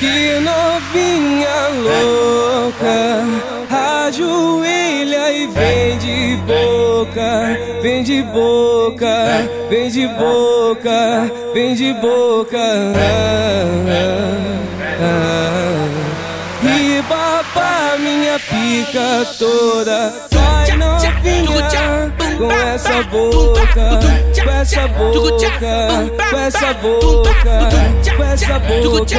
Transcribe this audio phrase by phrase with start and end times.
[0.00, 3.24] Que novinha louca,
[3.70, 12.58] ajoelha e vem de boca, vem de boca, vem de boca, vem de boca.
[16.64, 24.00] E baba minha pica toda, vai novinha com essa boca,
[24.42, 25.50] com essa boca,
[26.30, 27.34] com essa boca,
[28.16, 29.18] com essa boca.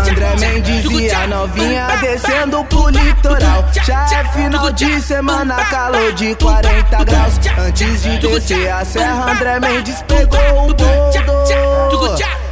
[0.00, 3.64] André Mendes e a novinha descendo pro litoral.
[3.84, 7.34] Já é final de semana, calor de 40 graus.
[7.58, 12.43] Antes de descer a serra, André Mendes pegou o boldo.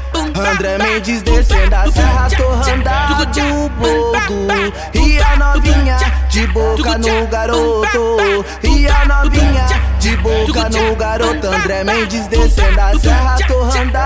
[0.52, 4.72] André Mendes descendo a serra, torrando o boldo.
[4.92, 5.96] E a novinha
[6.28, 8.44] de boca no garoto.
[8.62, 9.66] E a novinha
[9.98, 11.46] de boca no garoto.
[11.46, 13.98] André Mendes descendo a serra, torrando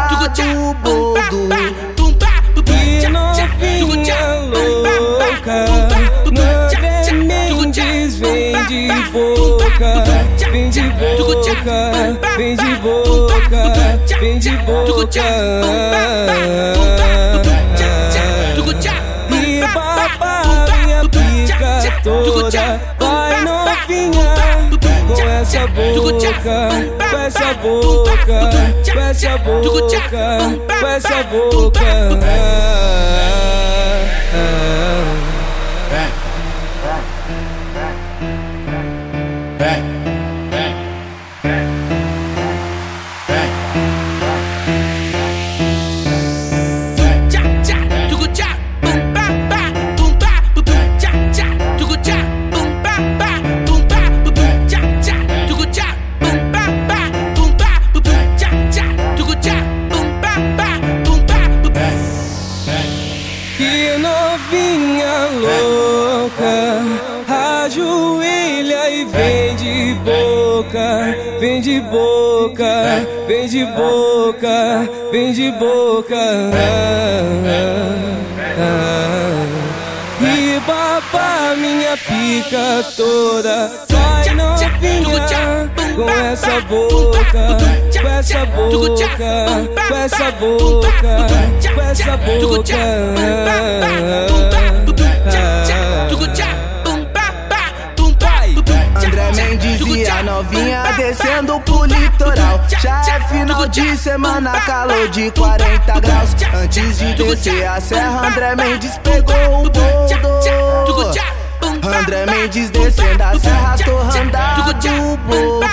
[0.61, 1.96] o boldo.
[11.27, 13.39] Boca, vem de boca,
[14.21, 14.93] vem de boca.
[19.31, 24.37] E baba minha pica toda, vai novinha
[25.07, 26.33] com essa boca,
[27.11, 28.17] com essa boca,
[28.93, 30.01] com essa boca,
[30.81, 31.81] com essa boca.
[35.37, 35.46] Que
[69.13, 76.17] vem de boca, vem de boca, vem de boca, vem de boca.
[80.21, 87.57] E baba minha pica toda, vai novinha com essa boca,
[88.01, 89.09] com essa boca,
[89.89, 91.27] com essa boca,
[91.75, 92.75] com essa boca.
[93.17, 94.26] André
[102.57, 102.81] litoral.
[102.81, 106.31] Já é final de semana, calor de 40 graus.
[106.55, 110.37] Antes de descer a serra, André Mendes pegou o boldo.
[111.83, 115.67] André Mendes descendo a serra, torrando o boldo.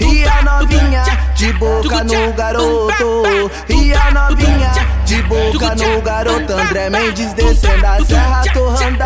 [0.00, 1.04] E a novinha
[1.34, 3.50] de boca no garoto.
[3.68, 4.72] E a novinha
[5.04, 6.52] de boca no garoto.
[6.52, 9.04] André Mendes descendo a serra, torrando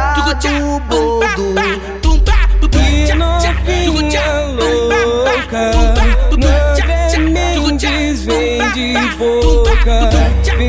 [0.65, 2.08] o boldo.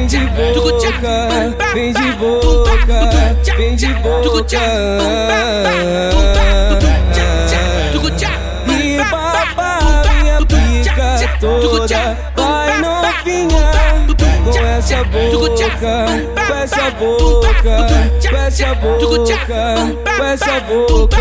[0.09, 2.73] De boca, vem de boca,
[3.55, 4.57] vem de boca.
[8.67, 13.71] E baba minha pica toda, vai novinha
[14.51, 15.67] com essa boca,
[16.47, 17.63] com essa boca,
[18.29, 19.05] com essa boca,
[20.17, 21.19] com essa boca.